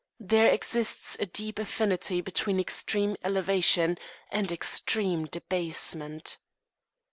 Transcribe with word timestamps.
There 0.19 0.47
exists 0.47 1.15
a 1.19 1.27
deep 1.27 1.59
affinity 1.59 2.21
between 2.21 2.59
extreme 2.59 3.17
elevation 3.23 3.99
and 4.31 4.51
extreme 4.51 5.25
debasement. 5.27 6.39